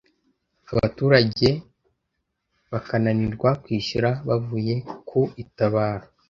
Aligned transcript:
abturage 0.87 1.49
bakananirwa 2.71 3.49
kwishyura 3.63 4.09
bavuye 4.27 4.75
ku 5.07 5.19
itabaro 5.43 6.05